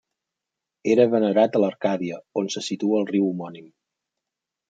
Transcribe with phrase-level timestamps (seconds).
[0.93, 3.71] Era venerat a l'Arcàdia, on se situa el riu homònim.